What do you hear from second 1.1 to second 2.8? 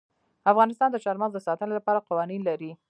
مغز د ساتنې لپاره قوانین لري.